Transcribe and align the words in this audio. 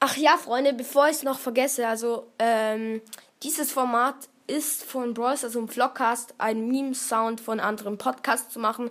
Ach 0.00 0.16
ja, 0.16 0.36
Freunde, 0.36 0.72
bevor 0.74 1.06
ich 1.06 1.16
es 1.16 1.22
noch 1.24 1.40
vergesse, 1.40 1.88
also 1.88 2.28
ähm, 2.38 3.02
dieses 3.42 3.72
Format 3.72 4.14
ist 4.46 4.84
von 4.84 5.12
Bros, 5.12 5.42
also 5.42 5.58
im 5.58 5.68
Vlogcast, 5.68 6.34
ein 6.38 6.68
Meme-Sound 6.68 7.40
von 7.40 7.58
anderen 7.58 7.98
Podcasts 7.98 8.52
zu 8.52 8.60
machen. 8.60 8.90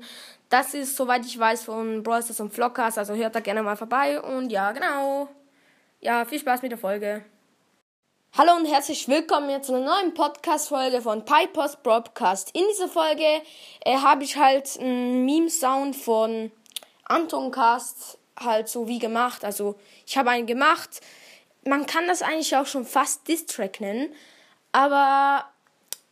Das 0.49 0.73
ist, 0.73 0.97
soweit 0.97 1.25
ich 1.25 1.39
weiß, 1.39 1.63
von 1.63 2.03
Bros, 2.03 2.27
also 2.27 2.43
im 2.43 2.51
Vlogcast, 2.51 2.97
also 2.97 3.15
hört 3.15 3.35
da 3.35 3.39
gerne 3.39 3.63
mal 3.63 3.77
vorbei 3.77 4.21
und 4.21 4.51
ja, 4.51 4.73
genau. 4.73 5.29
Ja, 6.01 6.25
viel 6.25 6.39
Spaß 6.39 6.61
mit 6.61 6.71
der 6.71 6.77
Folge. 6.77 7.23
Hallo 8.37 8.55
und 8.57 8.65
herzlich 8.65 9.07
willkommen 9.07 9.47
hier 9.47 9.61
zu 9.61 9.73
einer 9.73 9.85
neuen 9.85 10.13
Podcast-Folge 10.13 11.01
von 11.01 11.23
Pipers 11.23 11.77
Broadcast. 11.77 12.53
In 12.53 12.65
dieser 12.69 12.89
Folge 12.89 13.41
äh, 13.85 13.95
habe 13.95 14.25
ich 14.25 14.35
halt 14.35 14.77
einen 14.77 15.25
Meme-Sound 15.25 15.95
von 15.95 16.51
Anton 17.05 17.49
Cast 17.49 18.19
halt 18.37 18.69
so 18.69 18.87
wie 18.87 18.99
gemacht. 18.99 19.43
Also 19.43 19.75
ich 20.05 20.17
habe 20.17 20.29
einen 20.29 20.47
gemacht. 20.47 21.01
Man 21.65 21.85
kann 21.85 22.07
das 22.07 22.21
eigentlich 22.21 22.55
auch 22.55 22.65
schon 22.65 22.85
fast 22.85 23.27
Distrack 23.27 23.81
nennen. 23.81 24.13
Aber 24.71 25.45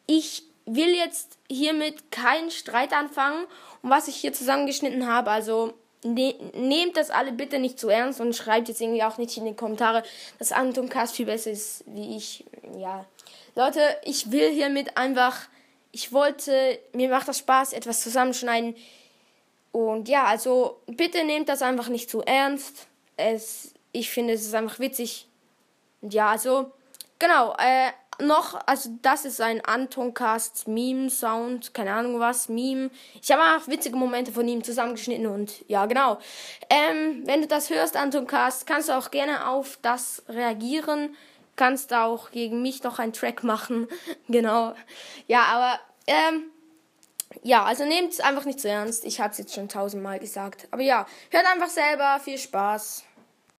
ich 0.08 0.44
will 0.66 0.96
jetzt 0.96 1.38
hiermit 1.50 2.12
keinen 2.12 2.52
Streit 2.52 2.94
anfangen. 2.94 3.46
Und 3.82 3.90
was 3.90 4.08
ich 4.08 4.16
hier 4.16 4.34
zusammengeschnitten 4.34 5.08
habe, 5.08 5.32
also 5.32 5.74
ne 6.04 6.36
nehmt 6.54 6.98
das 6.98 7.10
alle 7.10 7.32
bitte 7.32 7.60
nicht 7.60 7.80
zu 7.80 7.90
ernst 7.90 8.22
und 8.22 8.36
schreibt 8.36 8.68
jetzt 8.68 8.82
irgendwie 8.82 9.04
auch 9.04 9.18
nicht 9.18 9.38
in 9.38 9.46
die 9.46 9.56
Kommentare, 9.56 10.04
dass 10.40 10.52
Anton 10.52 10.90
Cast 10.90 11.16
viel 11.16 11.26
besser 11.26 11.52
ist 11.52 11.84
wie 11.88 12.18
ich. 12.18 12.46
Ja. 12.78 13.06
Leute, 13.56 13.82
ich 14.04 14.32
will 14.32 14.52
hiermit 14.52 14.98
einfach, 14.98 15.38
ich 15.92 16.12
wollte, 16.12 16.80
mir 16.94 17.10
macht 17.10 17.28
das 17.28 17.40
Spaß, 17.40 17.74
etwas 17.74 18.02
zusammenschneiden. 18.02 18.76
Und 19.76 20.08
ja, 20.08 20.24
also 20.24 20.80
bitte 20.88 21.26
nehmt 21.26 21.50
das 21.50 21.62
einfach 21.62 21.90
nicht 21.90 22.10
zu 22.10 22.22
ernst. 22.22 22.88
Es, 23.18 23.74
ich 23.92 24.10
finde, 24.10 24.32
es 24.32 24.46
ist 24.46 24.56
einfach 24.56 24.80
witzig. 24.80 25.28
Und 26.00 26.14
ja, 26.14 26.30
also, 26.30 26.72
genau, 27.20 27.54
äh, 27.58 27.92
noch, 28.24 28.58
also 28.68 28.92
das 29.02 29.26
ist 29.26 29.42
ein 29.42 29.60
Antoncast 29.66 30.70
Meme 30.70 31.10
Sound, 31.10 31.74
keine 31.74 31.92
Ahnung 31.92 32.22
was, 32.22 32.48
Meme. 32.48 32.90
Ich 33.22 33.30
habe 33.34 33.42
auch 33.42 33.68
witzige 33.68 33.98
Momente 33.98 34.32
von 34.32 34.48
ihm 34.48 34.64
zusammengeschnitten 34.64 35.28
und 35.28 35.68
ja, 35.68 35.88
genau. 35.88 36.20
Ähm, 36.70 37.24
wenn 37.26 37.42
du 37.42 37.48
das 37.48 37.70
hörst, 37.70 37.98
Antoncast, 37.98 38.66
kannst 38.66 38.88
du 38.88 38.94
auch 38.94 39.12
gerne 39.12 39.50
auf 39.50 39.78
das 39.82 40.24
reagieren. 40.30 41.18
Kannst 41.58 41.94
auch 41.94 42.32
gegen 42.32 42.62
mich 42.62 42.82
noch 42.84 42.98
einen 42.98 43.12
Track 43.12 43.44
machen. 43.44 43.90
genau. 44.30 44.74
Ja, 45.28 45.44
aber 45.44 45.80
ähm, 46.08 46.46
ja, 47.46 47.64
also 47.64 47.86
nehmt 47.86 48.12
es 48.12 48.20
einfach 48.20 48.46
nicht 48.46 48.60
zu 48.60 48.68
ernst. 48.68 49.06
Ich 49.06 49.20
habe 49.20 49.32
es 49.32 49.38
jetzt 49.38 49.54
schon 49.54 49.70
tausendmal 49.70 50.18
gesagt. 50.18 50.68
Aber 50.72 50.82
ja, 50.82 51.06
hört 51.30 51.46
einfach 51.46 51.70
selber. 51.70 52.20
Viel 52.24 52.40
Spaß. 52.40 53.04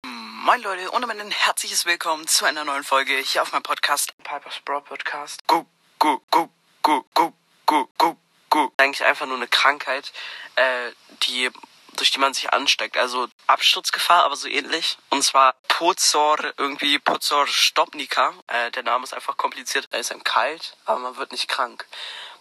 Moin 0.02 0.60
Leute 0.62 0.90
und 0.90 1.08
ein 1.08 1.30
herzliches 1.30 1.86
Willkommen 1.86 2.26
zu 2.26 2.46
einer 2.46 2.64
neuen 2.64 2.82
Folge 2.82 3.16
hier 3.16 3.42
auf 3.42 3.52
meinem 3.52 3.62
Podcast 3.62 4.12
Piper's 4.24 4.58
Bro 4.64 4.80
Podcast. 4.80 5.46
Gu, 5.46 5.64
gu, 6.00 6.18
gu, 6.32 6.48
gu, 6.82 7.04
gu, 7.14 7.32
gu, 7.66 7.86
gu, 7.96 8.16
gu. 8.50 8.68
Eigentlich 8.76 9.04
einfach 9.04 9.26
nur 9.26 9.36
eine 9.36 9.46
Krankheit, 9.46 10.12
äh, 10.56 10.90
die 11.22 11.50
durch 11.94 12.10
die 12.10 12.18
man 12.18 12.34
sich 12.34 12.52
ansteckt. 12.52 12.96
Also 12.96 13.28
Absturzgefahr, 13.46 14.24
aber 14.24 14.34
so 14.34 14.48
ähnlich. 14.48 14.98
Und 15.10 15.22
zwar 15.22 15.54
Pozor, 15.68 16.38
irgendwie 16.56 16.98
Pozor 16.98 17.46
Stopnika. 17.46 18.34
Äh, 18.48 18.72
der 18.72 18.82
Name 18.82 19.04
ist 19.04 19.14
einfach 19.14 19.36
kompliziert. 19.36 19.88
Er 19.92 20.00
ist 20.00 20.10
einem 20.10 20.24
kalt, 20.24 20.76
aber 20.84 20.98
man 20.98 21.16
wird 21.16 21.30
nicht 21.32 21.48
krank. 21.48 21.86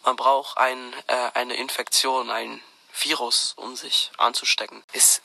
Man 0.05 0.15
braucht 0.15 0.57
ein, 0.57 0.93
äh, 1.07 1.31
eine 1.33 1.55
Infektion, 1.55 2.29
ein 2.29 2.61
Virus, 2.93 3.53
um 3.57 3.75
sich 3.75 4.11
anzustecken. 4.17 4.83
Ist 4.93 5.21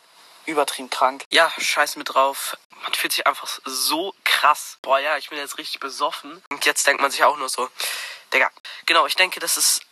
übertrieben 0.46 0.88
krank. 0.88 1.24
Ja, 1.30 1.52
scheiß 1.58 1.96
mit 1.96 2.14
drauf. 2.14 2.56
Man 2.82 2.94
fühlt 2.94 3.12
sich 3.12 3.26
einfach 3.26 3.60
so 3.66 4.14
krass. 4.24 4.78
Boah, 4.80 4.98
ja, 4.98 5.18
ich 5.18 5.28
bin 5.28 5.38
jetzt 5.38 5.58
richtig 5.58 5.80
besoffen. 5.80 6.42
Und 6.48 6.64
jetzt 6.64 6.86
denkt 6.86 7.02
man 7.02 7.10
sich 7.10 7.22
auch 7.24 7.36
nur 7.36 7.50
so, 7.50 7.68
Digga. 8.32 8.50
Genau, 8.86 9.06
ich 9.06 9.16
denke, 9.16 9.38
das 9.38 9.58
ist 9.58 9.82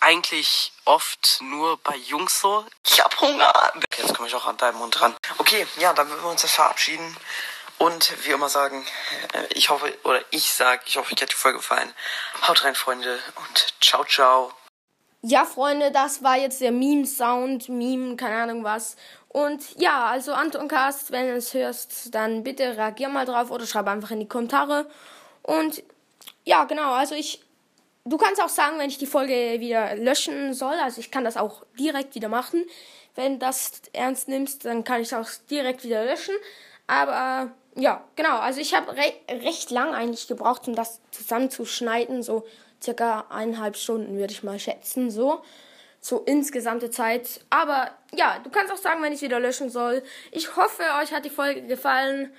eigentlich 0.00 0.72
oft 0.84 1.38
nur 1.40 1.78
bei 1.78 1.96
Jungs 1.96 2.40
so. 2.40 2.66
Ich 2.84 3.00
hab 3.00 3.18
Hunger. 3.20 3.72
Okay, 3.76 4.02
jetzt 4.02 4.14
komme 4.14 4.28
ich 4.28 4.34
auch 4.34 4.46
an 4.46 4.56
deinem 4.56 4.78
Mund 4.78 5.00
ran. 5.00 5.16
Okay, 5.38 5.66
ja, 5.76 5.92
dann 5.92 6.08
würden 6.08 6.22
wir 6.22 6.30
uns 6.30 6.42
jetzt 6.42 6.56
verabschieden. 6.56 7.16
Und 7.78 8.26
wie 8.26 8.30
immer 8.30 8.48
sagen, 8.48 8.86
äh, 9.32 9.52
ich 9.52 9.68
hoffe, 9.68 9.92
oder 10.04 10.20
ich 10.30 10.52
sage, 10.52 10.82
ich 10.86 10.96
hoffe, 10.96 11.12
euch 11.12 11.22
hat 11.22 11.30
die 11.30 11.34
Folge 11.34 11.58
gefallen. 11.58 11.92
Haut 12.46 12.64
rein, 12.64 12.74
Freunde, 12.74 13.18
und 13.36 13.74
ciao, 13.80 14.04
ciao. 14.04 14.52
Ja, 15.22 15.44
Freunde, 15.44 15.90
das 15.90 16.22
war 16.22 16.36
jetzt 16.36 16.60
der 16.60 16.72
Meme-Sound, 16.72 17.68
Meme, 17.68 18.16
keine 18.16 18.36
Ahnung 18.36 18.64
was. 18.64 18.96
Und 19.28 19.78
ja, 19.78 20.06
also 20.06 20.32
Anton 20.32 20.68
Cast, 20.68 21.10
wenn 21.10 21.26
du 21.26 21.36
es 21.36 21.52
hörst, 21.52 22.14
dann 22.14 22.42
bitte 22.42 22.76
reagier 22.76 23.08
mal 23.08 23.26
drauf 23.26 23.50
oder 23.50 23.66
schreib 23.66 23.86
einfach 23.88 24.10
in 24.10 24.20
die 24.20 24.28
Kommentare. 24.28 24.88
Und 25.42 25.82
ja, 26.44 26.64
genau, 26.64 26.92
also 26.92 27.14
ich. 27.14 27.42
Du 28.04 28.18
kannst 28.18 28.40
auch 28.40 28.48
sagen, 28.48 28.78
wenn 28.78 28.88
ich 28.88 28.98
die 28.98 29.06
Folge 29.06 29.58
wieder 29.58 29.96
löschen 29.96 30.54
soll. 30.54 30.76
Also 30.76 31.00
ich 31.00 31.10
kann 31.10 31.24
das 31.24 31.36
auch 31.36 31.66
direkt 31.76 32.14
wieder 32.14 32.28
machen. 32.28 32.64
Wenn 33.16 33.40
das 33.40 33.82
ernst 33.92 34.28
nimmst, 34.28 34.64
dann 34.64 34.84
kann 34.84 35.00
ich 35.00 35.12
auch 35.12 35.28
direkt 35.50 35.82
wieder 35.82 36.04
löschen. 36.04 36.36
Aber 36.86 37.50
ja, 37.76 38.02
genau. 38.16 38.38
Also 38.38 38.60
ich 38.60 38.74
habe 38.74 38.96
re 38.96 39.12
recht 39.28 39.70
lang 39.70 39.94
eigentlich 39.94 40.26
gebraucht, 40.26 40.66
um 40.66 40.74
das 40.74 41.00
zusammenzuschneiden. 41.10 42.22
So 42.22 42.46
circa 42.82 43.26
eineinhalb 43.30 43.76
Stunden 43.76 44.18
würde 44.18 44.32
ich 44.32 44.42
mal 44.42 44.58
schätzen. 44.58 45.10
So 45.10 45.42
so 46.06 46.20
insgesamte 46.20 46.90
Zeit. 46.90 47.40
Aber 47.50 47.90
ja, 48.14 48.38
du 48.42 48.50
kannst 48.50 48.72
auch 48.72 48.76
sagen, 48.78 49.02
wenn 49.02 49.12
ich 49.12 49.22
wieder 49.22 49.40
löschen 49.40 49.70
soll. 49.70 50.02
Ich 50.30 50.56
hoffe, 50.56 50.82
euch 51.02 51.12
hat 51.12 51.24
die 51.24 51.30
Folge 51.30 51.62
gefallen. 51.62 52.32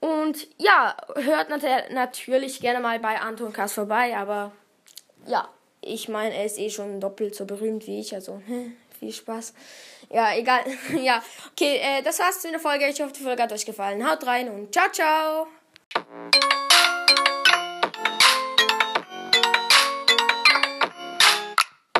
Und 0.00 0.48
ja, 0.58 0.96
hört 1.14 1.48
nat 1.48 1.62
natürlich 1.90 2.60
gerne 2.60 2.80
mal 2.80 2.98
bei 2.98 3.20
Anton 3.20 3.52
Kass 3.52 3.72
vorbei, 3.72 4.16
aber 4.16 4.52
ja, 5.26 5.48
ich 5.80 6.08
meine, 6.08 6.34
er 6.34 6.44
ist 6.44 6.58
eh 6.58 6.68
schon 6.68 7.00
doppelt 7.00 7.34
so 7.34 7.46
berühmt 7.46 7.86
wie 7.86 8.00
ich, 8.00 8.14
also 8.14 8.42
viel 9.04 9.12
Spaß. 9.12 9.54
Ja, 10.10 10.34
egal. 10.34 10.64
ja, 11.02 11.22
okay, 11.52 11.78
äh, 11.82 12.02
das 12.02 12.18
war's 12.18 12.42
mit 12.44 12.52
der 12.52 12.60
Folge. 12.60 12.88
Ich 12.88 13.00
hoffe, 13.00 13.12
die 13.12 13.22
Folge 13.22 13.42
hat 13.42 13.52
euch 13.52 13.66
gefallen. 13.66 14.08
Haut 14.08 14.26
rein 14.26 14.48
und 14.48 14.72
ciao, 14.72 14.90
ciao. 14.90 15.46